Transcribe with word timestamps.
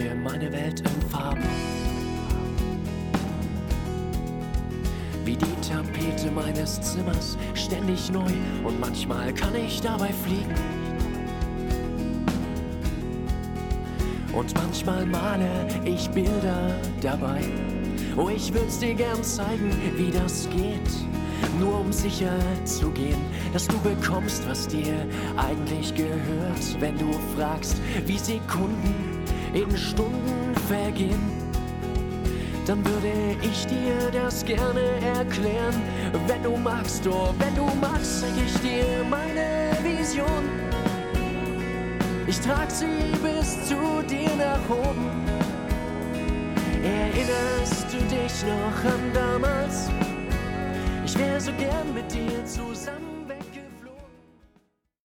streiche 0.00 0.14
meine 0.14 0.52
Welt 0.52 0.80
in 0.80 1.08
Farben. 1.10 1.42
Wie 5.24 5.36
die 5.36 5.68
Tapete 5.68 6.30
meines 6.30 6.80
Zimmers, 6.80 7.36
ständig 7.54 8.10
neu 8.10 8.30
und 8.64 8.80
manchmal 8.80 9.32
kann 9.34 9.54
ich 9.54 9.80
dabei 9.80 10.10
fliegen. 10.24 10.54
Und 14.32 14.54
manchmal 14.54 15.06
male 15.06 15.68
ich 15.84 16.08
Bilder 16.10 16.76
dabei. 17.00 17.40
Oh, 18.16 18.28
ich 18.28 18.52
würd's 18.52 18.78
dir 18.78 18.94
gern 18.94 19.22
zeigen, 19.22 19.70
wie 19.96 20.10
das 20.10 20.48
geht. 20.50 20.90
Nur 21.58 21.80
um 21.80 21.92
sicher 21.92 22.38
zu 22.64 22.90
gehen, 22.90 23.20
dass 23.52 23.66
du 23.66 23.78
bekommst, 23.78 24.48
was 24.48 24.68
dir 24.68 25.06
eigentlich 25.36 25.94
gehört. 25.94 26.80
Wenn 26.80 26.96
du 26.98 27.12
fragst, 27.36 27.76
wie 28.06 28.18
Sekunden 28.18 29.19
in 29.54 29.76
Stunden 29.76 30.54
vergehen, 30.68 31.20
dann 32.66 32.84
würde 32.84 33.12
ich 33.42 33.66
dir 33.66 34.10
das 34.12 34.44
gerne 34.44 34.80
erklären. 35.16 35.74
Wenn 36.26 36.42
du 36.42 36.56
magst, 36.56 37.06
oh, 37.06 37.34
wenn 37.38 37.54
du 37.54 37.64
magst, 37.80 38.20
zeig 38.20 38.30
ich 38.44 38.54
dir 38.60 39.04
meine 39.08 39.72
Vision. 39.82 40.44
Ich 42.26 42.38
trag 42.38 42.70
sie 42.70 43.12
bis 43.22 43.66
zu 43.66 44.02
dir 44.08 44.30
nach 44.36 44.70
oben. 44.70 45.10
Erinnerst 46.82 47.86
du 47.92 47.98
dich 48.06 48.44
noch 48.44 48.92
an 48.92 49.12
damals? 49.12 49.90
Ich 51.04 51.18
wär 51.18 51.40
so 51.40 51.50
gern 51.54 51.92
mit 51.92 52.12
dir 52.12 52.44
zusammen. 52.44 53.09